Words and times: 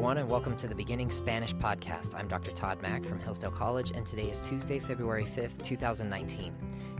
everyone, 0.00 0.16
and 0.16 0.30
welcome 0.30 0.56
to 0.56 0.66
the 0.66 0.74
Beginning 0.74 1.10
Spanish 1.10 1.54
Podcast. 1.54 2.14
I'm 2.14 2.26
Dr. 2.26 2.50
Todd 2.52 2.80
Mack 2.80 3.04
from 3.04 3.20
Hillsdale 3.20 3.50
College, 3.50 3.90
and 3.90 4.06
today 4.06 4.30
is 4.30 4.40
Tuesday, 4.40 4.78
February 4.78 5.26
5th, 5.26 5.62
2019. 5.62 6.54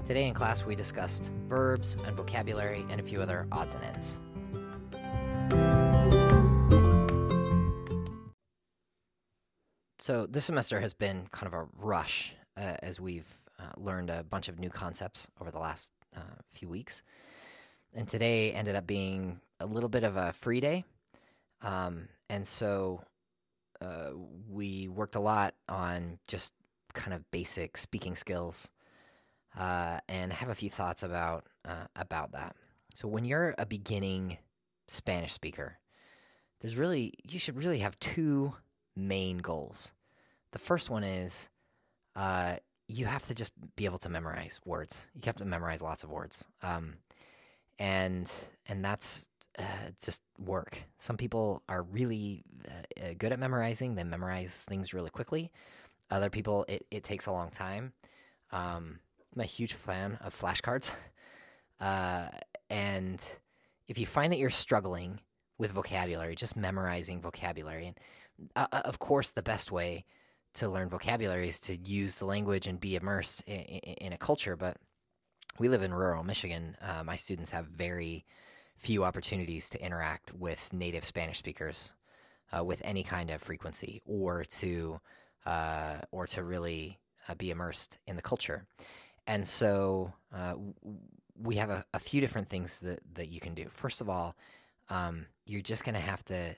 Today 0.05 0.29
in 0.29 0.35
class, 0.35 0.67
we 0.67 0.75
discussed 0.75 1.33
verbs 1.49 1.97
and 2.05 2.15
vocabulary 2.15 2.85
and 2.91 3.01
a 3.01 3.03
few 3.03 3.23
other 3.23 3.47
odds 3.53 3.75
and 3.75 3.85
ends. 3.85 4.21
So, 9.99 10.27
this 10.27 10.45
semester 10.45 10.79
has 10.79 10.93
been 10.93 11.27
kind 11.31 11.47
of 11.47 11.55
a 11.55 11.69
rush 11.79 12.35
uh, 12.59 12.77
as 12.83 13.01
we've 13.01 13.41
uh, 13.59 13.63
learned 13.79 14.11
a 14.11 14.25
bunch 14.25 14.49
of 14.49 14.59
new 14.59 14.69
concepts 14.69 15.31
over 15.41 15.51
the 15.51 15.59
last 15.59 15.91
uh, 16.15 16.37
few 16.51 16.69
weeks. 16.69 17.03
And 17.95 18.07
today 18.07 18.53
ended 18.53 18.77
up 18.77 18.87
being 18.87 19.41
a 19.59 19.65
little 19.65 19.89
bit 19.89 20.05
of 20.05 20.19
a 20.19 20.35
free 20.35 20.61
day. 20.61 20.85
Um, 21.63 22.09
and 22.31 22.47
so 22.47 23.03
uh, 23.83 24.11
we 24.49 24.89
worked 24.89 25.17
a 25.17 25.21
lot 25.21 25.55
on 25.69 26.19
just 26.29 26.55
kind 26.95 27.13
of 27.13 27.29
basic 27.31 27.77
speaking 27.77 28.15
skills 28.15 28.71
uh, 29.59 29.99
and 30.09 30.33
have 30.33 30.49
a 30.49 30.55
few 30.55 30.71
thoughts 30.71 31.03
about 31.03 31.45
uh, 31.69 31.87
about 31.97 32.33
that. 32.33 32.55
So 32.95 33.09
when 33.09 33.25
you're 33.25 33.55
a 33.59 33.67
beginning 33.67 34.39
Spanish 34.87 35.33
speaker, 35.33 35.79
there's 36.61 36.77
really 36.77 37.15
you 37.29 37.39
should 37.41 37.57
really 37.57 37.79
have 37.79 37.99
two 37.99 38.55
main 38.97 39.39
goals. 39.39 39.93
The 40.53 40.59
first 40.59 40.89
one 40.89 41.03
is 41.03 41.49
uh, 42.15 42.57
you 42.87 43.07
have 43.07 43.27
to 43.27 43.35
just 43.35 43.53
be 43.75 43.87
able 43.87 43.99
to 43.99 44.09
memorize 44.09 44.61
words. 44.65 45.09
You 45.15 45.23
have 45.27 45.37
to 45.37 45.45
memorize 45.45 45.83
lots 45.83 46.05
of 46.05 46.11
words, 46.11 46.47
um, 46.63 46.95
and 47.81 48.31
and 48.69 48.85
that's 48.85 49.30
uh, 49.61 49.91
just 50.03 50.23
work. 50.39 50.79
Some 50.99 51.17
people 51.17 51.63
are 51.69 51.83
really 51.83 52.43
uh, 52.67 53.05
uh, 53.05 53.15
good 53.19 53.33
at 53.33 53.39
memorizing; 53.39 53.95
they 53.95 54.05
memorize 54.05 54.65
things 54.69 54.95
really 54.95 55.11
quickly. 55.11 55.51
Other 56.11 56.31
people, 56.31 56.65
it, 56.69 56.87
it 56.91 57.05
takes 57.05 57.27
a 57.27 57.33
long 57.33 57.51
time. 57.51 57.93
Um, 58.53 59.01
I'm 59.35 59.43
a 59.43 59.45
huge 59.45 59.75
fan 59.75 60.19
of 60.23 60.35
flashcards, 60.35 60.93
uh, 61.81 62.29
and 62.69 63.21
if 63.87 63.99
you 63.99 64.07
find 64.07 64.33
that 64.33 64.39
you're 64.39 64.51
struggling 64.51 65.21
with 65.59 65.73
vocabulary, 65.73 66.35
just 66.35 66.57
memorizing 66.57 67.21
vocabulary, 67.21 67.87
and 67.87 67.99
uh, 68.57 68.67
uh, 68.73 68.83
of 68.85 68.99
course, 68.99 69.31
the 69.31 69.43
best 69.43 69.71
way 69.71 70.05
to 70.55 70.69
learn 70.69 70.89
vocabulary 70.89 71.49
is 71.49 71.61
to 71.61 71.77
use 71.77 72.17
the 72.17 72.25
language 72.25 72.67
and 72.67 72.81
be 72.81 72.97
immersed 72.97 73.43
in, 73.47 73.61
in, 73.61 73.95
in 74.07 74.13
a 74.13 74.19
culture. 74.19 74.57
But 74.57 74.79
we 75.59 75.69
live 75.69 75.83
in 75.83 75.95
rural 75.95 76.25
Michigan. 76.25 76.77
My 77.05 77.17
students 77.17 77.51
have 77.51 77.67
very 77.67 78.25
few 78.81 79.05
opportunities 79.05 79.69
to 79.69 79.85
interact 79.85 80.33
with 80.33 80.73
native 80.73 81.05
Spanish 81.05 81.37
speakers 81.37 81.93
uh, 82.57 82.65
with 82.65 82.81
any 82.83 83.03
kind 83.03 83.31
of 83.31 83.43
frequency, 83.43 84.01
or 84.07 84.43
to 84.45 85.01
uh, 85.45 85.99
or 86.11 86.27
to 86.27 86.43
really 86.43 86.99
uh, 87.29 87.35
be 87.35 87.51
immersed 87.51 87.99
in 88.07 88.17
the 88.17 88.23
culture. 88.23 88.65
And 89.27 89.47
so 89.47 90.15
uh, 90.35 90.55
we 91.39 91.57
have 91.57 91.69
a, 91.69 91.85
a, 91.95 91.99
few 91.99 92.21
different 92.21 92.49
things 92.49 92.81
that 92.81 93.01
that 93.15 93.29
you 93.29 93.39
can 93.39 93.55
do. 93.55 93.67
First 93.69 94.01
of 94.01 94.09
all, 94.09 94.35
um, 94.89 95.27
you're 95.45 95.61
just 95.61 95.85
going 95.85 95.95
to 95.95 96.01
have 96.01 96.25
to 96.25 96.57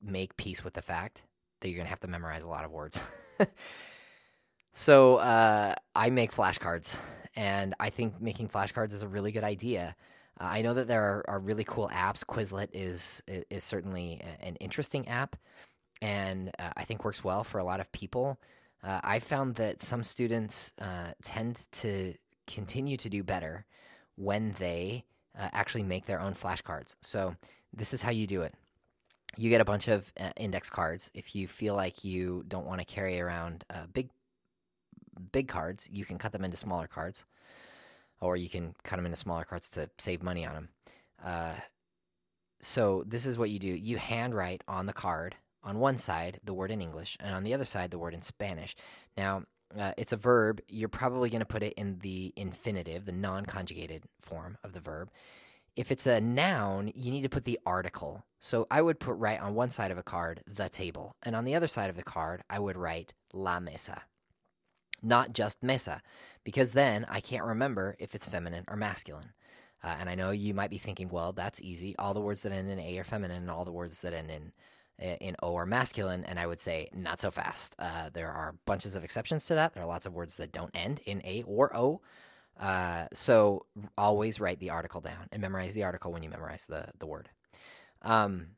make 0.00 0.36
peace 0.36 0.62
with 0.62 0.74
the 0.74 0.82
fact 0.82 1.24
that 1.60 1.68
you're 1.68 1.76
going 1.76 1.86
to 1.86 1.90
have 1.90 2.00
to 2.00 2.08
memorize 2.08 2.44
a 2.44 2.48
lot 2.48 2.64
of 2.64 2.70
words. 2.70 3.00
so 4.72 5.16
uh, 5.16 5.74
I 5.96 6.10
make 6.10 6.32
flashcards, 6.32 6.96
and 7.34 7.74
I 7.80 7.90
think 7.90 8.20
making 8.20 8.48
flashcards 8.50 8.92
is 8.92 9.02
a 9.02 9.08
really 9.08 9.32
good 9.32 9.44
idea. 9.44 9.96
Uh, 10.40 10.48
I 10.50 10.62
know 10.62 10.74
that 10.74 10.88
there 10.88 11.02
are, 11.02 11.24
are, 11.28 11.38
really 11.38 11.64
cool 11.64 11.88
apps. 11.92 12.24
Quizlet 12.24 12.68
is 12.72 13.22
is 13.28 13.62
certainly 13.62 14.20
an 14.40 14.56
interesting 14.56 15.06
app, 15.08 15.36
and 16.00 16.50
uh, 16.58 16.70
I 16.76 16.84
think 16.84 17.04
works 17.04 17.22
well 17.22 17.44
for 17.44 17.58
a 17.58 17.64
lot 17.64 17.80
of 17.80 17.92
people. 17.92 18.40
Uh, 18.82 19.00
I 19.04 19.18
found 19.18 19.56
that 19.56 19.82
some 19.82 20.02
students 20.02 20.72
uh, 20.80 21.12
tend 21.22 21.66
to 21.72 22.14
continue 22.46 22.96
to 22.96 23.10
do 23.10 23.22
better 23.22 23.66
when 24.16 24.54
they 24.58 25.04
uh, 25.38 25.48
actually 25.52 25.82
make 25.82 26.06
their 26.06 26.20
own 26.20 26.32
flashcards. 26.32 26.96
So 27.02 27.36
this 27.74 27.92
is 27.92 28.02
how 28.02 28.10
you 28.10 28.26
do 28.26 28.42
it. 28.42 28.54
You 29.36 29.50
get 29.50 29.60
a 29.60 29.66
bunch 29.66 29.88
of 29.88 30.12
uh, 30.18 30.30
index 30.36 30.70
cards. 30.70 31.10
If 31.14 31.36
you 31.36 31.46
feel 31.46 31.74
like 31.74 32.02
you 32.04 32.44
don't 32.48 32.66
want 32.66 32.80
to 32.80 32.86
carry 32.86 33.20
around 33.20 33.64
big 33.92 34.08
big 35.32 35.48
cards, 35.48 35.86
you 35.92 36.06
can 36.06 36.16
cut 36.16 36.32
them 36.32 36.44
into 36.44 36.56
smaller 36.56 36.86
cards 36.86 37.26
or 38.20 38.36
you 38.36 38.48
can 38.48 38.74
cut 38.84 38.96
them 38.96 39.06
into 39.06 39.16
smaller 39.16 39.44
cards 39.44 39.68
to 39.70 39.90
save 39.98 40.22
money 40.22 40.44
on 40.44 40.54
them. 40.54 40.68
Uh, 41.24 41.54
so 42.60 43.04
this 43.06 43.26
is 43.26 43.38
what 43.38 43.50
you 43.50 43.58
do: 43.58 43.68
you 43.68 43.96
handwrite 43.96 44.62
on 44.68 44.86
the 44.86 44.92
card 44.92 45.36
on 45.62 45.78
one 45.78 45.98
side 45.98 46.40
the 46.44 46.54
word 46.54 46.70
in 46.70 46.80
English, 46.80 47.16
and 47.20 47.34
on 47.34 47.44
the 47.44 47.54
other 47.54 47.64
side 47.64 47.90
the 47.90 47.98
word 47.98 48.14
in 48.14 48.22
Spanish. 48.22 48.76
Now. 49.16 49.44
Uh, 49.78 49.92
it's 49.96 50.12
a 50.12 50.16
verb. 50.16 50.60
You're 50.66 50.88
probably 50.88 51.30
going 51.30 51.38
to 51.42 51.46
put 51.46 51.62
it 51.62 51.74
in 51.74 52.00
the 52.00 52.32
infinitive, 52.34 53.04
the 53.04 53.12
non 53.12 53.46
conjugated 53.46 54.02
form 54.18 54.58
of 54.64 54.72
the 54.72 54.80
verb. 54.80 55.12
If 55.76 55.92
it's 55.92 56.08
a 56.08 56.20
noun, 56.20 56.90
you 56.92 57.12
need 57.12 57.22
to 57.22 57.28
put 57.28 57.44
the 57.44 57.60
article. 57.64 58.24
So 58.40 58.66
I 58.68 58.82
would 58.82 58.98
put 58.98 59.12
right 59.12 59.40
on 59.40 59.54
one 59.54 59.70
side 59.70 59.92
of 59.92 59.98
a 59.98 60.02
card, 60.02 60.42
the 60.44 60.68
table. 60.68 61.14
And 61.22 61.36
on 61.36 61.44
the 61.44 61.54
other 61.54 61.68
side 61.68 61.88
of 61.88 61.94
the 61.94 62.02
card, 62.02 62.42
I 62.50 62.58
would 62.58 62.76
write 62.76 63.14
la 63.32 63.60
mesa 63.60 64.02
not 65.02 65.32
just 65.32 65.62
mesa, 65.62 66.02
because 66.44 66.72
then 66.72 67.06
I 67.08 67.20
can't 67.20 67.44
remember 67.44 67.96
if 67.98 68.14
it's 68.14 68.28
feminine 68.28 68.64
or 68.68 68.76
masculine. 68.76 69.32
Uh, 69.82 69.96
and 69.98 70.10
I 70.10 70.14
know 70.14 70.30
you 70.30 70.52
might 70.52 70.70
be 70.70 70.78
thinking, 70.78 71.08
well, 71.08 71.32
that's 71.32 71.60
easy. 71.60 71.96
All 71.98 72.12
the 72.12 72.20
words 72.20 72.42
that 72.42 72.52
end 72.52 72.70
in 72.70 72.78
A 72.78 72.98
are 72.98 73.04
feminine, 73.04 73.38
and 73.38 73.50
all 73.50 73.64
the 73.64 73.72
words 73.72 74.02
that 74.02 74.12
end 74.12 74.30
in 74.30 74.52
in 74.98 75.34
O 75.42 75.56
are 75.56 75.64
masculine. 75.64 76.24
And 76.24 76.38
I 76.38 76.46
would 76.46 76.60
say, 76.60 76.90
not 76.94 77.20
so 77.20 77.30
fast. 77.30 77.74
Uh, 77.78 78.10
there 78.12 78.30
are 78.30 78.56
bunches 78.66 78.94
of 78.94 79.04
exceptions 79.04 79.46
to 79.46 79.54
that. 79.54 79.72
There 79.72 79.82
are 79.82 79.86
lots 79.86 80.04
of 80.04 80.12
words 80.12 80.36
that 80.36 80.52
don't 80.52 80.76
end 80.76 81.00
in 81.06 81.22
A 81.24 81.42
or 81.46 81.74
O. 81.74 82.02
Uh, 82.58 83.06
so 83.14 83.64
always 83.96 84.38
write 84.38 84.60
the 84.60 84.68
article 84.68 85.00
down 85.00 85.28
and 85.32 85.40
memorize 85.40 85.72
the 85.72 85.84
article 85.84 86.12
when 86.12 86.22
you 86.22 86.28
memorize 86.28 86.66
the 86.66 86.86
the 86.98 87.06
word. 87.06 87.30
Um, 88.02 88.48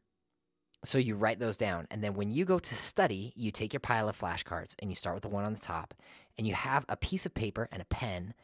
so 0.84 0.98
you 0.98 1.14
write 1.14 1.38
those 1.38 1.56
down. 1.56 1.86
And 1.90 2.02
then 2.02 2.14
when 2.14 2.30
you 2.30 2.44
go 2.44 2.58
to 2.58 2.74
study, 2.74 3.32
you 3.36 3.50
take 3.50 3.72
your 3.72 3.80
pile 3.80 4.08
of 4.08 4.18
flashcards 4.18 4.74
and 4.80 4.90
you 4.90 4.96
start 4.96 5.14
with 5.14 5.22
the 5.22 5.28
one 5.28 5.44
on 5.44 5.54
the 5.54 5.60
top. 5.60 5.94
And 6.36 6.46
you 6.46 6.54
have 6.54 6.84
a 6.88 6.96
piece 6.96 7.24
of 7.24 7.34
paper 7.34 7.68
and 7.70 7.80
a 7.80 7.86
pen. 7.86 8.34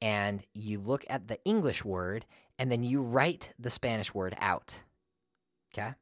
And 0.00 0.42
you 0.54 0.80
look 0.80 1.04
at 1.10 1.28
the 1.28 1.42
English 1.44 1.84
word 1.84 2.24
and 2.58 2.72
then 2.72 2.82
you 2.82 3.02
write 3.02 3.52
the 3.58 3.70
Spanish 3.70 4.14
word 4.14 4.34
out. 4.40 4.82
Okay? 5.72 5.92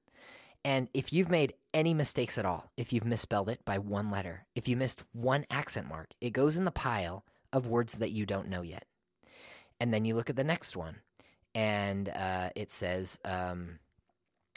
And 0.64 0.88
if 0.94 1.12
you've 1.12 1.30
made 1.30 1.54
any 1.74 1.94
mistakes 1.94 2.38
at 2.38 2.44
all, 2.44 2.70
if 2.76 2.92
you've 2.92 3.04
misspelled 3.04 3.48
it 3.48 3.64
by 3.64 3.78
one 3.78 4.10
letter, 4.10 4.46
if 4.54 4.68
you 4.68 4.76
missed 4.76 5.02
one 5.12 5.44
accent 5.50 5.88
mark, 5.88 6.10
it 6.20 6.30
goes 6.30 6.56
in 6.56 6.64
the 6.64 6.70
pile 6.70 7.24
of 7.52 7.66
words 7.66 7.94
that 7.94 8.10
you 8.10 8.26
don't 8.26 8.48
know 8.48 8.62
yet. 8.62 8.84
And 9.80 9.92
then 9.92 10.04
you 10.04 10.14
look 10.14 10.30
at 10.30 10.36
the 10.36 10.44
next 10.44 10.76
one 10.76 10.98
and 11.54 12.08
uh, 12.10 12.50
it 12.54 12.70
says, 12.70 13.18
um, 13.24 13.78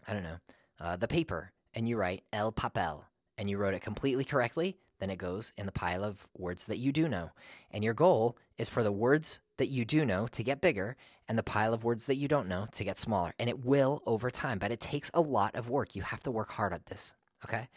I 0.07 0.13
don't 0.13 0.23
know 0.23 0.37
uh, 0.79 0.95
the 0.95 1.07
paper 1.07 1.51
and 1.73 1.87
you 1.87 1.97
write 1.97 2.23
el 2.31 2.51
papel 2.51 3.05
and 3.37 3.49
you 3.49 3.57
wrote 3.57 3.73
it 3.73 3.81
completely 3.81 4.23
correctly, 4.23 4.77
then 4.99 5.09
it 5.09 5.17
goes 5.17 5.53
in 5.57 5.65
the 5.65 5.71
pile 5.71 6.03
of 6.03 6.27
words 6.37 6.65
that 6.67 6.77
you 6.77 6.91
do 6.91 7.07
know. 7.07 7.31
And 7.71 7.83
your 7.83 7.93
goal 7.93 8.37
is 8.57 8.69
for 8.69 8.83
the 8.83 8.91
words 8.91 9.39
that 9.57 9.67
you 9.67 9.85
do 9.85 10.05
know 10.05 10.27
to 10.27 10.43
get 10.43 10.61
bigger 10.61 10.95
and 11.27 11.37
the 11.37 11.43
pile 11.43 11.73
of 11.73 11.83
words 11.83 12.05
that 12.05 12.15
you 12.15 12.27
don't 12.27 12.47
know 12.47 12.67
to 12.71 12.83
get 12.83 12.97
smaller. 12.97 13.33
And 13.39 13.49
it 13.49 13.65
will 13.65 14.01
over 14.05 14.29
time, 14.29 14.59
but 14.59 14.71
it 14.71 14.79
takes 14.79 15.09
a 15.13 15.21
lot 15.21 15.55
of 15.55 15.69
work. 15.69 15.95
You 15.95 16.03
have 16.03 16.23
to 16.23 16.31
work 16.31 16.51
hard 16.51 16.73
at 16.73 16.85
this. 16.85 17.15
Okay. 17.45 17.67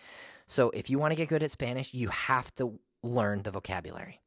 So 0.47 0.71
if 0.71 0.91
you 0.91 0.99
want 0.99 1.13
to 1.13 1.17
get 1.17 1.29
good 1.29 1.43
at 1.43 1.51
Spanish, 1.51 1.93
you 1.93 2.09
have 2.09 2.55
to 2.57 2.79
learn 3.03 3.43
the 3.43 3.51
vocabulary. 3.51 4.21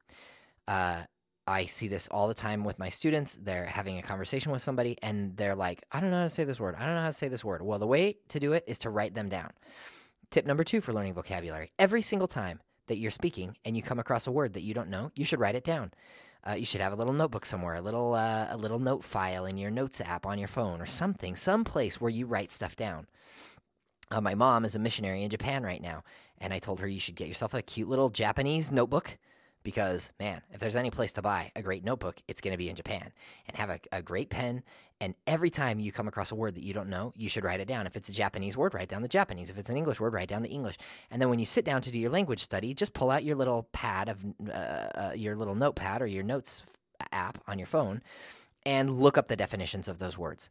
Uh, 0.67 1.03
I 1.49 1.65
see 1.65 1.87
this 1.87 2.07
all 2.09 2.27
the 2.27 2.35
time 2.35 2.63
with 2.63 2.77
my 2.77 2.89
students. 2.89 3.37
They're 3.41 3.65
having 3.65 3.97
a 3.97 4.03
conversation 4.03 4.51
with 4.51 4.61
somebody 4.61 4.97
and 5.01 5.35
they're 5.35 5.55
like, 5.55 5.83
I 5.91 5.99
don't 5.99 6.11
know 6.11 6.17
how 6.17 6.23
to 6.23 6.29
say 6.29 6.43
this 6.43 6.59
word. 6.59 6.75
I 6.75 6.85
don't 6.85 6.93
know 6.93 7.01
how 7.01 7.07
to 7.07 7.13
say 7.13 7.27
this 7.27 7.43
word. 7.43 7.63
Well, 7.63 7.79
the 7.79 7.87
way 7.87 8.17
to 8.29 8.39
do 8.39 8.53
it 8.53 8.63
is 8.67 8.77
to 8.79 8.91
write 8.91 9.15
them 9.15 9.29
down. 9.29 9.49
Tip 10.29 10.45
number 10.45 10.63
two 10.63 10.79
for 10.79 10.93
learning 10.93 11.15
vocabulary 11.15 11.71
every 11.79 12.03
single 12.03 12.27
time 12.27 12.59
that 12.85 12.99
you're 12.99 13.09
speaking 13.09 13.57
and 13.65 13.75
you 13.75 13.81
come 13.81 13.97
across 13.97 14.27
a 14.27 14.31
word 14.31 14.53
that 14.53 14.61
you 14.61 14.75
don't 14.75 14.89
know, 14.89 15.11
you 15.15 15.25
should 15.25 15.39
write 15.39 15.55
it 15.55 15.63
down. 15.63 15.91
Uh, 16.47 16.53
you 16.53 16.65
should 16.65 16.81
have 16.81 16.93
a 16.93 16.95
little 16.95 17.13
notebook 17.13 17.47
somewhere, 17.47 17.75
a 17.75 17.81
little 17.81 18.13
uh, 18.13 18.47
a 18.49 18.55
little 18.55 18.79
note 18.79 19.03
file 19.03 19.45
in 19.45 19.57
your 19.57 19.71
notes 19.71 19.99
app 19.99 20.25
on 20.25 20.39
your 20.39 20.47
phone 20.47 20.79
or 20.79 20.85
something, 20.85 21.35
some 21.35 21.63
place 21.63 21.99
where 21.99 22.11
you 22.11 22.25
write 22.25 22.51
stuff 22.51 22.75
down. 22.75 23.07
Uh, 24.11 24.21
my 24.21 24.35
mom 24.35 24.65
is 24.65 24.73
a 24.73 24.79
missionary 24.79 25.23
in 25.23 25.29
Japan 25.29 25.63
right 25.63 25.81
now, 25.81 26.03
and 26.37 26.53
I 26.53 26.59
told 26.59 26.79
her 26.79 26.87
you 26.87 26.99
should 26.99 27.15
get 27.15 27.27
yourself 27.27 27.53
a 27.53 27.61
cute 27.61 27.89
little 27.89 28.09
Japanese 28.09 28.71
notebook 28.71 29.17
because 29.63 30.11
man, 30.19 30.41
if 30.51 30.59
there's 30.59 30.75
any 30.75 30.89
place 30.89 31.13
to 31.13 31.21
buy 31.21 31.51
a 31.55 31.61
great 31.61 31.83
notebook, 31.83 32.17
it's 32.27 32.41
going 32.41 32.53
to 32.53 32.57
be 32.57 32.69
in 32.69 32.75
Japan. 32.75 33.11
And 33.47 33.57
have 33.57 33.69
a, 33.69 33.79
a, 33.91 34.01
great 34.01 34.29
pen. 34.29 34.63
And 35.01 35.15
every 35.27 35.49
time 35.49 35.79
you 35.79 35.91
come 35.91 36.07
across 36.07 36.31
a 36.31 36.35
word 36.35 36.55
that 36.55 36.63
you 36.63 36.73
don't 36.73 36.89
know, 36.89 37.13
you 37.15 37.29
should 37.29 37.43
write 37.43 37.59
it 37.59 37.67
down. 37.67 37.87
If 37.87 37.95
it's 37.95 38.09
a 38.09 38.13
Japanese 38.13 38.57
word, 38.57 38.73
write 38.73 38.89
down 38.89 39.01
the 39.01 39.07
Japanese. 39.07 39.49
If 39.49 39.57
it's 39.57 39.69
an 39.69 39.77
English 39.77 39.99
word, 39.99 40.13
write 40.13 40.29
down 40.29 40.43
the 40.43 40.49
English. 40.49 40.77
And 41.09 41.21
then 41.21 41.29
when 41.29 41.39
you 41.39 41.45
sit 41.45 41.65
down 41.65 41.81
to 41.81 41.91
do 41.91 41.99
your 41.99 42.11
language 42.11 42.41
study, 42.41 42.73
just 42.73 42.93
pull 42.93 43.11
out 43.11 43.23
your 43.23 43.35
little 43.35 43.67
pad 43.71 44.09
of 44.09 44.25
uh, 44.49 44.53
uh, 44.53 45.13
your 45.15 45.35
little 45.35 45.55
notepad 45.55 46.01
or 46.01 46.07
your 46.07 46.23
notes 46.23 46.63
app 47.11 47.41
on 47.47 47.59
your 47.59 47.67
phone 47.67 48.01
and 48.65 48.99
look 48.99 49.17
up 49.17 49.27
the 49.27 49.35
definitions 49.35 49.87
of 49.87 49.99
those 49.99 50.17
words. 50.17 50.49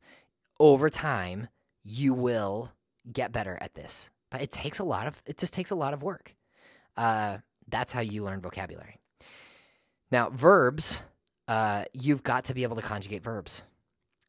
Over 0.58 0.90
time, 0.90 1.48
you 1.84 2.14
will 2.14 2.72
get 3.12 3.32
better 3.32 3.58
at 3.60 3.74
this 3.74 4.10
but 4.30 4.42
it 4.42 4.52
takes 4.52 4.78
a 4.78 4.84
lot 4.84 5.06
of 5.06 5.22
it 5.26 5.38
just 5.38 5.54
takes 5.54 5.70
a 5.70 5.74
lot 5.74 5.94
of 5.94 6.02
work. 6.02 6.34
Uh, 6.96 7.38
that's 7.68 7.92
how 7.92 8.00
you 8.00 8.24
learn 8.24 8.40
vocabulary. 8.40 8.97
Now, 10.10 10.30
verbs, 10.30 11.02
uh, 11.46 11.84
you've 11.92 12.22
got 12.22 12.44
to 12.44 12.54
be 12.54 12.62
able 12.62 12.76
to 12.76 12.82
conjugate 12.82 13.22
verbs. 13.22 13.64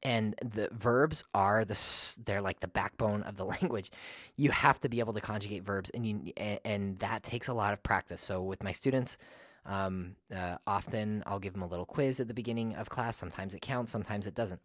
And 0.02 0.34
the 0.42 0.70
verbs 0.72 1.26
are 1.34 1.66
the 1.66 1.78
they're 2.26 2.42
like 2.42 2.62
the 2.62 2.70
backbone 2.70 3.24
of 3.24 3.36
the 3.36 3.44
language. 3.62 3.92
You 4.38 4.52
have 4.52 4.80
to 4.82 4.90
be 4.90 5.00
able 5.00 5.14
to 5.14 5.22
conjugate 5.22 5.64
verbs 5.64 5.90
and 5.90 6.06
you 6.06 6.32
and 6.38 6.98
that 7.00 7.24
takes 7.24 7.50
a 7.50 7.54
lot 7.54 7.74
of 7.74 7.84
practice. 7.84 8.22
So 8.22 8.42
with 8.42 8.64
my 8.64 8.72
students 8.72 9.18
um, 9.66 10.16
uh, 10.34 10.58
often 10.66 11.22
i'll 11.26 11.38
give 11.38 11.52
them 11.52 11.62
a 11.62 11.68
little 11.68 11.86
quiz 11.86 12.22
at 12.22 12.30
the 12.30 12.34
beginning 12.34 12.76
of 12.76 12.90
class. 12.90 13.18
Sometimes 13.18 13.54
it 13.54 13.62
counts 13.62 13.92
sometimes 13.92 14.26
it 14.26 14.36
doesn't. 14.36 14.62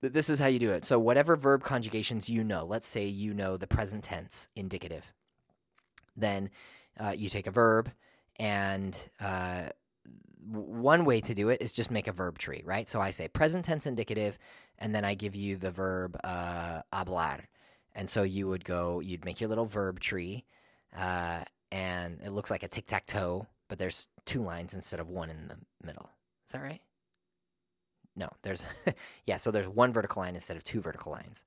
This 0.00 0.28
is 0.28 0.40
how 0.40 0.46
you 0.48 0.58
do 0.58 0.72
it. 0.72 0.84
So 0.84 0.98
whatever 0.98 1.36
verb 1.36 1.62
conjugations 1.62 2.28
you 2.28 2.42
know 2.42 2.64
let's 2.64 2.88
say 2.88 3.06
you 3.06 3.32
know 3.32 3.56
the 3.56 3.68
present 3.68 4.02
tense 4.02 4.48
indicative 4.56 5.12
then 6.16 6.50
uh, 6.98 7.14
you 7.16 7.28
take 7.28 7.46
a 7.46 7.52
verb 7.52 7.92
and 8.40 8.96
uh, 9.20 9.68
one 10.46 11.04
way 11.04 11.20
to 11.20 11.34
do 11.34 11.48
it 11.48 11.60
is 11.60 11.72
just 11.72 11.90
make 11.90 12.08
a 12.08 12.12
verb 12.12 12.38
tree, 12.38 12.62
right? 12.64 12.88
So 12.88 13.00
I 13.00 13.10
say 13.10 13.28
present 13.28 13.64
tense 13.64 13.86
indicative, 13.86 14.38
and 14.78 14.94
then 14.94 15.04
I 15.04 15.14
give 15.14 15.34
you 15.34 15.56
the 15.56 15.70
verb 15.70 16.18
uh, 16.24 16.82
hablar. 16.92 17.42
And 17.94 18.08
so 18.08 18.22
you 18.22 18.48
would 18.48 18.64
go, 18.64 19.00
you'd 19.00 19.24
make 19.24 19.40
your 19.40 19.48
little 19.48 19.66
verb 19.66 20.00
tree, 20.00 20.44
uh, 20.96 21.44
and 21.72 22.20
it 22.24 22.30
looks 22.30 22.50
like 22.50 22.62
a 22.62 22.68
tic 22.68 22.86
tac 22.86 23.06
toe, 23.06 23.46
but 23.68 23.78
there's 23.78 24.08
tú 24.26 24.44
lines 24.44 24.74
instead 24.74 25.00
of 25.00 25.08
one 25.08 25.30
in 25.30 25.48
the 25.48 25.56
middle. 25.84 26.10
Is 26.46 26.52
that 26.52 26.62
right? 26.62 26.80
No, 28.16 28.28
there's, 28.42 28.64
yeah, 29.26 29.36
so 29.36 29.50
there's 29.50 29.68
one 29.68 29.92
vertical 29.92 30.22
line 30.22 30.34
instead 30.34 30.56
of 30.56 30.64
two 30.64 30.80
vertical 30.80 31.12
lines. 31.12 31.44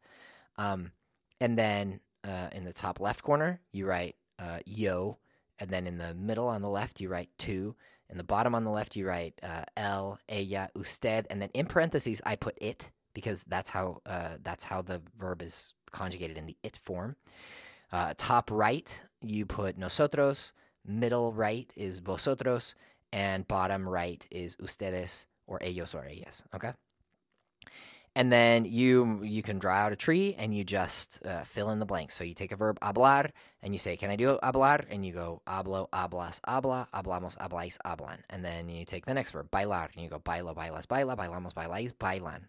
Um, 0.58 0.92
and 1.40 1.58
then 1.58 2.00
uh, 2.24 2.50
in 2.52 2.64
the 2.66 2.74
top 2.74 3.00
left 3.00 3.24
corner, 3.24 3.60
you 3.72 3.86
write 3.86 4.16
uh, 4.40 4.60
yo, 4.66 5.18
and 5.60 5.70
then 5.70 5.88
in 5.88 5.98
the 5.98 6.14
middle 6.14 6.48
on 6.48 6.62
the 6.62 6.70
left, 6.70 7.00
you 7.00 7.10
write 7.10 7.30
two 7.38 7.76
in 8.14 8.18
the 8.20 8.24
bottom 8.24 8.54
on 8.54 8.64
the 8.64 8.70
left, 8.70 8.96
you 8.96 9.08
write 9.08 9.34
uh, 9.42 9.64
el, 9.76 10.20
ella, 10.30 10.70
usted, 10.76 11.26
and 11.32 11.42
then 11.42 11.50
in 11.56 11.66
parentheses, 11.66 12.22
I 12.24 12.36
put 12.36 12.56
it 12.62 12.92
because 13.16 13.44
that's 13.46 13.72
how 13.72 14.02
uh, 14.06 14.36
that's 14.44 14.64
how 14.64 14.84
the 14.84 15.02
verb 15.18 15.42
is 15.42 15.74
conjugated 15.92 16.38
in 16.38 16.46
the 16.46 16.56
it 16.62 16.78
form. 16.78 17.16
Uh, 17.92 18.14
top 18.16 18.52
right, 18.52 19.04
you 19.22 19.48
put 19.48 19.80
nosotros. 19.80 20.54
Middle 20.86 21.34
right 21.34 21.72
is 21.76 22.00
vosotros, 22.00 22.76
and 23.12 23.48
bottom 23.48 23.90
right 23.90 24.24
is 24.30 24.56
ustedes 24.58 25.26
or 25.48 25.58
ellos 25.64 25.96
or 25.96 26.06
ellas. 26.06 26.44
Okay 26.54 26.74
and 28.16 28.32
then 28.32 28.66
you 28.66 29.24
you 29.24 29.42
can 29.42 29.60
draw 29.60 29.74
out 29.76 29.92
a 29.92 29.96
tree 29.96 30.36
and 30.38 30.56
you 30.56 30.64
just 30.64 31.26
uh, 31.26 31.44
fill 31.44 31.70
in 31.70 31.80
the 31.80 31.86
blanks. 31.86 32.16
So 32.16 32.24
you 32.24 32.34
take 32.34 32.52
a 32.52 32.56
verb 32.56 32.80
hablar 32.82 33.32
and 33.62 33.74
you 33.74 33.80
say, 33.80 33.98
"Can 33.98 34.12
I 34.12 34.16
do 34.16 34.38
hablar?" 34.44 34.86
And 34.90 35.06
you 35.06 35.14
go 35.14 35.42
hablo, 35.48 35.90
hablas, 35.90 36.40
habla, 36.46 36.88
hablamos, 36.94 37.38
habláis, 37.38 37.78
hablan. 37.86 38.20
And 38.30 38.46
then 38.46 38.70
you 38.70 38.86
take 38.86 39.06
the 39.06 39.14
next 39.14 39.32
verb 39.32 39.50
bailar 39.50 39.90
and 39.94 40.04
you 40.04 40.10
go 40.10 40.20
bailo, 40.20 40.56
bailas, 40.56 40.88
baila, 40.88 41.16
bailamos, 41.16 41.54
bailáis, 41.54 41.94
bailan. 41.94 42.42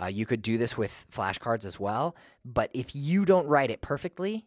Uh, 0.00 0.06
you 0.06 0.24
could 0.24 0.42
do 0.42 0.56
this 0.56 0.76
with 0.76 1.06
flashcards 1.12 1.64
as 1.64 1.78
well, 1.78 2.16
but 2.44 2.70
if 2.72 2.96
you 2.96 3.24
don't 3.26 3.46
write 3.46 3.70
it 3.70 3.82
perfectly, 3.82 4.46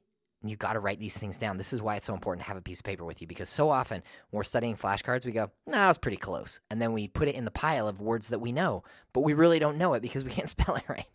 you 0.50 0.56
got 0.56 0.74
to 0.74 0.80
write 0.80 1.00
these 1.00 1.18
things 1.18 1.38
down. 1.38 1.58
This 1.58 1.74
is 1.74 1.82
why 1.82 1.96
it's 1.96 2.06
so 2.06 2.14
important 2.14 2.44
to 2.44 2.48
have 2.48 2.58
a 2.58 2.62
piece 2.62 2.80
of 2.80 2.86
paper 2.86 3.06
with 3.06 3.22
you 3.22 3.28
because 3.28 3.50
so 3.50 3.70
often 3.70 4.04
when 4.30 4.38
we're 4.38 4.44
studying 4.44 4.76
flashcards, 4.76 5.26
we 5.26 5.32
go, 5.32 5.52
"No, 5.66 5.78
nah, 5.78 5.88
was 5.88 5.98
pretty 5.98 6.18
close," 6.18 6.60
and 6.70 6.82
then 6.82 6.94
we 6.94 7.08
put 7.08 7.28
it 7.28 7.36
in 7.36 7.46
the 7.46 7.52
pile 7.52 7.88
of 7.88 8.02
words 8.02 8.30
that 8.30 8.40
we 8.40 8.52
know, 8.52 8.84
but 9.14 9.22
we 9.22 9.34
really 9.34 9.60
don't 9.60 9.78
know 9.78 9.94
it 9.94 10.02
because 10.02 10.24
we 10.24 10.30
can't 10.38 10.50
spell 10.50 10.76
it 10.76 10.88
right. 10.90 11.08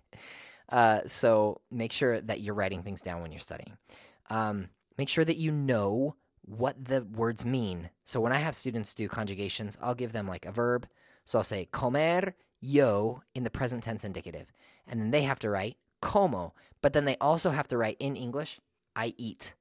Uh, 0.69 1.01
so 1.07 1.61
make 1.71 1.93
sure 1.93 2.21
that 2.21 2.41
you're 2.41 2.55
writing 2.55 2.83
things 2.83 3.03
down 3.03 3.23
when 3.23 3.33
you're 3.33 3.41
studying. 3.41 3.77
Um, 4.29 4.69
make 4.97 5.09
sure 5.09 5.25
that 5.25 5.37
you 5.37 5.51
know 5.51 6.15
what 6.43 6.85
the 6.85 7.03
words 7.03 7.45
mean. 7.45 7.91
So 8.05 8.21
when 8.21 8.33
I 8.33 8.39
have 8.39 8.55
students 8.55 8.95
do 8.95 9.09
conjugations, 9.09 9.77
I'll 9.81 9.95
give 9.95 10.13
them 10.13 10.29
like 10.29 10.47
a 10.47 10.53
verb. 10.53 10.89
So 11.25 11.39
I'll 11.39 11.45
say 11.45 11.69
comer 11.71 12.35
yo 12.61 13.23
in 13.35 13.45
the 13.45 13.51
present 13.51 13.83
tense 13.83 14.05
indicative, 14.05 14.53
and 14.87 15.01
then 15.01 15.11
they 15.11 15.23
have 15.23 15.39
to 15.41 15.51
write 15.51 15.77
como, 16.01 16.55
but 16.83 16.93
then 16.93 17.05
they 17.05 17.17
also 17.21 17.51
have 17.51 17.69
to 17.69 17.77
write 17.77 17.97
in 17.99 18.17
English 18.17 18.61
I 18.95 19.15
eat, 19.17 19.55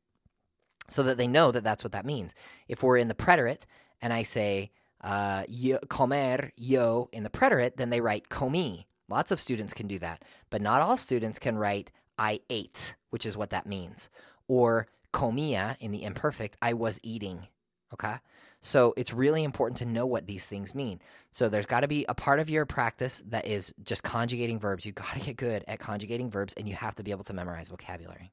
so 0.89 1.03
that 1.03 1.17
they 1.17 1.27
know 1.27 1.51
that 1.51 1.63
that's 1.63 1.83
what 1.83 1.93
that 1.93 2.05
means. 2.05 2.33
If 2.67 2.83
we're 2.83 2.97
in 2.97 3.07
the 3.07 3.15
preterite 3.15 3.65
and 4.01 4.11
I 4.13 4.23
say 4.23 4.71
uh, 5.01 5.43
yo, 5.47 5.77
comer, 5.89 6.51
yo, 6.57 7.09
in 7.11 7.23
the 7.23 7.29
preterite, 7.29 7.77
then 7.77 7.89
they 7.89 8.01
write 8.01 8.29
comí. 8.29 8.85
Lots 9.07 9.31
of 9.31 9.39
students 9.39 9.73
can 9.73 9.87
do 9.87 9.99
that, 9.99 10.23
but 10.49 10.61
not 10.61 10.81
all 10.81 10.97
students 10.97 11.39
can 11.39 11.57
write 11.57 11.91
I 12.17 12.41
ate, 12.49 12.95
which 13.09 13.25
is 13.25 13.37
what 13.37 13.49
that 13.51 13.65
means. 13.65 14.09
Or 14.47 14.87
comía 15.13 15.77
in 15.79 15.91
the 15.91 16.03
imperfect, 16.03 16.57
I 16.61 16.73
was 16.73 16.99
eating. 17.01 17.47
Okay? 17.93 18.15
So 18.61 18.93
it's 18.97 19.13
really 19.13 19.43
important 19.43 19.77
to 19.77 19.85
know 19.85 20.05
what 20.05 20.27
these 20.27 20.45
things 20.45 20.75
mean. 20.75 20.99
So 21.31 21.47
there's 21.47 21.65
got 21.65 21.79
to 21.79 21.87
be 21.87 22.05
a 22.09 22.13
part 22.13 22.39
of 22.39 22.49
your 22.49 22.65
practice 22.65 23.23
that 23.27 23.47
is 23.47 23.73
just 23.83 24.03
conjugating 24.03 24.59
verbs. 24.59 24.85
You 24.85 24.91
got 24.91 25.15
to 25.15 25.19
get 25.21 25.37
good 25.37 25.63
at 25.67 25.79
conjugating 25.79 26.29
verbs 26.29 26.53
and 26.55 26.67
you 26.67 26.75
have 26.75 26.95
to 26.95 27.03
be 27.03 27.11
able 27.11 27.23
to 27.23 27.33
memorize 27.33 27.69
vocabulary. 27.69 28.31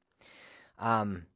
Um, 0.78 1.26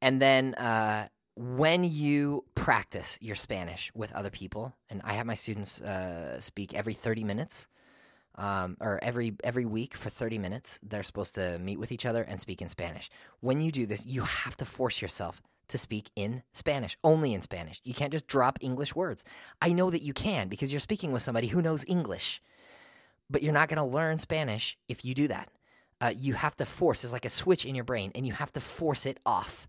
and 0.00 0.20
then 0.20 0.54
uh, 0.54 1.08
when 1.36 1.84
you 1.84 2.44
practice 2.54 3.18
your 3.20 3.36
Spanish 3.36 3.90
with 3.94 4.12
other 4.12 4.30
people, 4.30 4.74
and 4.90 5.00
I 5.04 5.14
have 5.14 5.26
my 5.26 5.34
students 5.34 5.80
uh, 5.80 6.40
speak 6.40 6.74
every 6.74 6.94
30 6.94 7.24
minutes. 7.24 7.68
Um, 8.34 8.78
or 8.80 8.98
every 9.02 9.34
every 9.44 9.66
week 9.66 9.94
for 9.94 10.08
30 10.08 10.38
minutes 10.38 10.80
they're 10.82 11.02
supposed 11.02 11.34
to 11.34 11.58
meet 11.58 11.78
with 11.78 11.92
each 11.92 12.06
other 12.06 12.22
and 12.22 12.40
speak 12.40 12.62
in 12.62 12.70
spanish. 12.70 13.10
When 13.40 13.60
you 13.60 13.70
do 13.70 13.84
this 13.84 14.06
you 14.06 14.22
have 14.22 14.56
to 14.56 14.64
force 14.64 15.02
yourself 15.02 15.42
to 15.68 15.76
speak 15.76 16.08
in 16.16 16.42
spanish 16.54 16.96
only 17.04 17.34
in 17.34 17.42
spanish. 17.42 17.82
You 17.84 17.92
can't 17.92 18.10
just 18.10 18.26
drop 18.26 18.58
english 18.62 18.96
words. 18.96 19.22
I 19.60 19.74
know 19.74 19.90
that 19.90 20.00
you 20.00 20.14
can 20.14 20.48
because 20.48 20.72
you're 20.72 20.80
speaking 20.80 21.12
with 21.12 21.20
somebody 21.20 21.48
who 21.48 21.60
knows 21.60 21.84
english 21.86 22.40
but 23.28 23.42
you're 23.42 23.52
not 23.52 23.68
going 23.68 23.76
to 23.76 23.84
learn 23.96 24.18
spanish 24.18 24.78
if 24.88 25.04
you 25.04 25.14
do 25.14 25.28
that 25.28 25.50
uh, 26.02 26.12
you 26.18 26.34
have 26.34 26.56
to 26.56 26.66
force, 26.66 27.04
it's 27.04 27.12
like 27.12 27.24
a 27.24 27.30
switch 27.30 27.64
in 27.64 27.76
your 27.76 27.84
brain, 27.84 28.10
and 28.16 28.26
you 28.26 28.32
have 28.32 28.52
to 28.52 28.60
force 28.60 29.06
it 29.06 29.18
off 29.24 29.68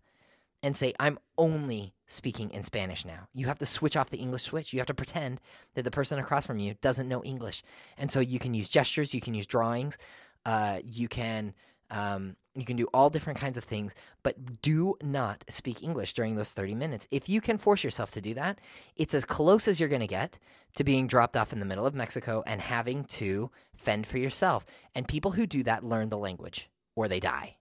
and 0.63 0.75
say, 0.75 0.91
I'm 0.99 1.19
only 1.37 1.93
speaking 2.07 2.49
in 2.49 2.63
Spanish 2.63 3.05
now. 3.05 3.27
You 3.33 3.45
have 3.45 3.59
to 3.59 3.67
switch 3.67 3.95
off 3.95 4.09
the 4.09 4.17
English 4.17 4.41
switch. 4.41 4.73
You 4.73 4.79
have 4.79 4.87
to 4.87 4.95
pretend 4.95 5.39
that 5.75 5.83
the 5.83 5.91
person 5.91 6.17
across 6.17 6.47
from 6.47 6.57
you 6.57 6.73
doesn't 6.81 7.07
know 7.07 7.23
English. 7.23 7.61
And 7.99 8.09
so 8.09 8.19
you 8.19 8.39
can 8.39 8.55
use 8.55 8.67
gestures, 8.67 9.13
you 9.13 9.21
can 9.21 9.35
use 9.35 9.45
drawings, 9.45 9.99
uh, 10.43 10.79
you 10.83 11.07
can 11.07 11.53
um, 11.91 12.35
you 12.55 12.65
can 12.65 12.77
do 12.77 12.87
all 12.93 13.09
different 13.09 13.39
kinds 13.39 13.57
of 13.57 13.63
things, 13.63 13.95
but 14.21 14.61
do 14.61 14.95
not 15.01 15.43
speak 15.49 15.81
English 15.81 16.13
during 16.13 16.35
those 16.35 16.51
30 16.51 16.75
minutes. 16.75 17.07
If 17.09 17.27
you 17.27 17.41
can 17.41 17.57
force 17.57 17.83
yourself 17.83 18.11
to 18.11 18.21
do 18.21 18.33
that, 18.35 18.59
it's 18.95 19.13
as 19.13 19.25
close 19.25 19.67
as 19.67 19.79
you're 19.79 19.89
going 19.89 20.01
to 20.01 20.07
get 20.07 20.37
to 20.75 20.83
being 20.83 21.07
dropped 21.07 21.35
off 21.35 21.51
in 21.53 21.59
the 21.59 21.65
middle 21.65 21.85
of 21.85 21.95
Mexico 21.95 22.43
and 22.45 22.61
having 22.61 23.05
to 23.05 23.49
fend 23.75 24.05
for 24.05 24.19
yourself. 24.19 24.65
And 24.93 25.07
people 25.07 25.31
who 25.31 25.47
do 25.47 25.63
that 25.63 25.83
learn 25.83 26.09
the 26.09 26.17
language 26.17 26.69
or 26.95 27.07
they 27.07 27.19
die. 27.19 27.57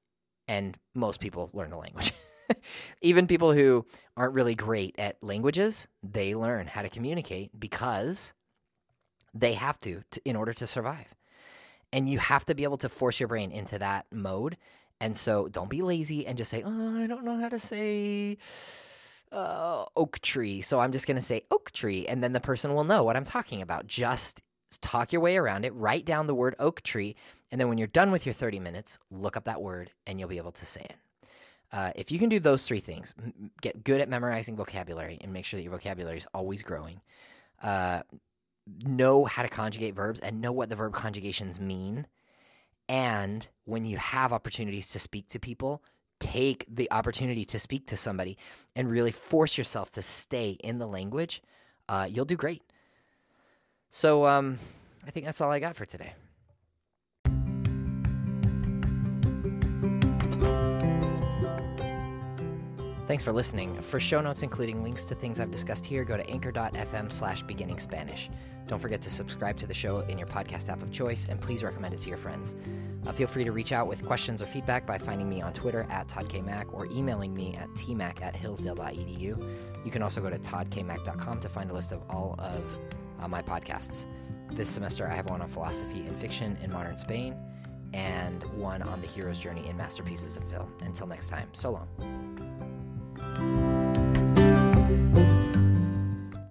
And 0.47 0.77
most 0.95 1.21
people 1.21 1.51
learn 1.53 1.71
the 1.71 1.79
language. 1.79 2.13
Even 3.01 3.27
people 3.27 3.53
who 3.53 3.87
aren't 4.17 4.35
really 4.35 4.55
great 4.55 4.95
at 4.99 5.23
languages, 5.23 5.89
they 6.03 6.35
learn 6.35 6.67
how 6.67 6.83
to 6.83 6.91
communicate 6.91 7.59
because 7.59 8.35
they 9.33 9.55
have 9.55 9.79
to, 9.79 10.03
to 10.11 10.21
in 10.27 10.37
order 10.37 10.53
to 10.53 10.67
survive 10.67 11.15
and 11.93 12.09
you 12.09 12.19
have 12.19 12.47
to 12.47 12.55
be 12.55 12.65
able 12.65 12.79
to 12.79 12.89
force 12.89 13.21
your 13.21 13.29
brain 13.29 13.53
into 13.53 13.79
that 13.79 14.07
mode 14.11 14.57
and 15.03 15.17
so 15.17 15.49
don't 15.49 15.69
be 15.69 15.83
lazy 15.83 16.29
and 16.29 16.39
just 16.39 16.49
say, 16.49 16.63
oh, 16.65 17.03
I 17.03 17.09
don't 17.09 17.25
know 17.25 17.37
how 17.37 17.49
to 17.49 17.59
say 17.59 18.39
uh, 19.33 19.85
oak 19.97 20.21
tree. 20.21 20.61
So 20.61 20.79
I'm 20.79 20.93
just 20.93 21.09
going 21.09 21.17
to 21.17 21.23
say 21.23 21.43
oak 21.51 21.73
tree. 21.73 22.07
And 22.07 22.23
then 22.23 22.33
the 22.33 22.41
person 22.41 22.73
will 22.73 22.85
know 22.85 23.03
what 23.03 23.17
I'm 23.17 23.25
talking 23.25 23.61
about. 23.61 23.89
Just 23.89 24.43
talk 24.81 25.13
your 25.13 25.21
way 25.21 25.37
around 25.37 25.65
it, 25.65 25.75
write 25.75 26.05
down 26.05 26.29
the 26.29 26.37
word 26.37 26.55
oak 26.61 26.83
tree. 26.83 27.17
And 27.51 27.61
then 27.61 27.69
when 27.69 27.79
you're 27.79 27.89
done 27.89 28.13
with 28.13 28.25
your 28.25 28.33
30 28.33 28.61
minutes, 28.61 29.01
look 29.11 29.37
up 29.37 29.43
that 29.45 29.61
word 29.61 29.91
and 30.07 30.21
you'll 30.21 30.29
be 30.29 30.39
able 30.39 30.53
to 30.53 30.65
say 30.65 30.83
it. 30.83 30.97
Uh, 31.73 31.91
if 31.97 32.13
you 32.13 32.21
can 32.21 32.29
do 32.29 32.39
those 32.39 32.65
three 32.65 32.81
things, 32.81 33.13
get 33.61 33.83
good 33.83 34.01
at 34.01 34.09
memorizing 34.09 34.55
vocabulary 34.55 35.19
and 35.21 35.33
make 35.33 35.45
sure 35.45 35.59
that 35.59 35.65
your 35.65 35.73
vocabulary 35.73 36.19
is 36.19 36.29
always 36.33 36.63
growing, 36.63 37.01
uh, 37.61 38.03
know 38.87 39.25
how 39.25 39.43
to 39.43 39.49
conjugate 39.49 39.97
verbs 39.97 40.21
and 40.21 40.41
know 40.41 40.53
what 40.53 40.69
the 40.69 40.77
verb 40.77 40.95
conjugations 40.95 41.59
mean 41.59 42.07
and 42.93 43.47
when 43.65 43.87
you 43.87 43.97
have 43.97 44.35
opportunities 44.35 44.91
to 44.91 44.99
speak 44.99 45.27
to 45.29 45.41
people, 45.41 45.83
take 46.21 46.67
the 46.69 46.93
opportunity 46.93 47.43
to 47.47 47.59
speak 47.59 47.87
to 47.87 47.97
somebody 47.97 48.37
and 48.77 48.91
really 48.91 49.11
force 49.11 49.57
yourself 49.57 49.91
to 49.93 50.03
stay 50.03 50.59
in 50.63 50.79
the 50.79 50.87
language. 50.87 51.41
Uh, 51.89 52.07
you'll 52.09 52.27
do 52.27 52.37
great. 52.37 52.63
So 53.89 54.27
um, 54.27 54.59
I 55.07 55.11
think 55.11 55.25
that's 55.25 55.41
all 55.41 55.51
I 55.51 55.59
got 55.59 55.75
for 55.75 55.87
today. 55.87 56.13
Thanks 63.12 63.25
for 63.25 63.33
listening. 63.33 63.78
For 63.83 64.00
show 64.00 64.23
notes, 64.23 64.42
including 64.42 64.83
links 64.83 65.04
to 65.04 65.14
things 65.14 65.38
I've 65.38 65.50
discussed 65.50 65.85
here, 65.85 66.02
go 66.02 66.16
to 66.16 66.26
anchor.fm 66.31 67.12
slash 67.12 67.42
beginning 67.42 67.78
Spanish. 67.78 68.31
Don't 68.66 68.78
forget 68.78 69.02
to 69.02 69.11
subscribe 69.11 69.59
to 69.59 69.66
the 69.66 69.75
show 69.75 70.00
in 70.09 70.16
your 70.16 70.26
podcast 70.26 70.71
app 70.71 70.83
of 70.83 70.90
choice, 70.90 71.26
and 71.28 71.38
please 71.38 71.62
recommend 71.62 71.92
it 71.92 72.00
to 72.00 72.09
your 72.09 72.16
friends. 72.16 72.54
Uh, 73.07 73.12
feel 73.12 73.26
free 73.26 73.45
to 73.45 73.52
reach 73.52 73.71
out 73.71 73.87
with 73.87 74.02
questions 74.02 74.40
or 74.40 74.47
feedback 74.47 74.87
by 74.87 74.97
finding 74.97 75.28
me 75.28 75.42
on 75.42 75.52
Twitter 75.52 75.87
at 75.90 76.09
ToddKMac 76.09 76.73
or 76.73 76.87
emailing 76.87 77.35
me 77.35 77.54
at 77.54 77.69
tmac 77.73 78.23
at 78.23 78.35
hillsdale.edu. 78.35 79.85
You 79.85 79.90
can 79.90 80.02
also 80.02 80.23
go 80.23 80.31
to 80.31 80.38
toddkmac.com 80.38 81.40
to 81.40 81.49
find 81.50 81.71
a 81.71 81.75
list 81.75 81.92
of 81.92 82.00
all 82.09 82.35
of 82.38 82.78
uh, 83.21 83.28
my 83.28 83.42
podcasts. 83.42 84.07
This 84.52 84.71
semester, 84.71 85.07
I 85.07 85.14
have 85.14 85.28
one 85.28 85.42
on 85.42 85.49
philosophy 85.49 86.00
and 86.00 86.16
fiction 86.19 86.57
in 86.62 86.73
modern 86.73 86.97
Spain 86.97 87.37
and 87.92 88.42
one 88.54 88.81
on 88.81 89.02
the 89.02 89.07
hero's 89.07 89.38
journey 89.38 89.69
in 89.69 89.76
masterpieces 89.76 90.38
of 90.38 90.49
film. 90.49 90.73
Until 90.81 91.07
next 91.07 91.28
time, 91.28 91.50
so 91.52 91.73
long. 91.73 92.32